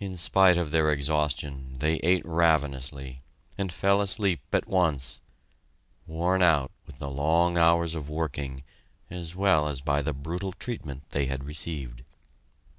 In 0.00 0.16
spite 0.16 0.56
of 0.56 0.70
their 0.70 0.90
exhaustion, 0.90 1.76
they 1.78 1.96
ate 1.96 2.24
ravenously, 2.24 3.22
and 3.58 3.70
fell 3.70 4.00
asleep 4.00 4.40
at 4.50 4.66
once, 4.66 5.20
worn 6.06 6.40
out 6.42 6.70
with 6.86 6.98
the 7.00 7.10
long 7.10 7.58
hours 7.58 7.94
of 7.94 8.08
working 8.08 8.62
as 9.10 9.36
well 9.36 9.68
as 9.68 9.82
by 9.82 10.00
the 10.00 10.14
brutal 10.14 10.52
treatment 10.52 11.02
they 11.10 11.26
had 11.26 11.44
received. 11.44 12.02